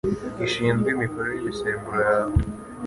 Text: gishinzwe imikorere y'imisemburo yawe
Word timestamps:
gishinzwe 0.37 0.87
imikorere 0.91 1.33
y'imisemburo 1.35 1.99
yawe 2.09 2.37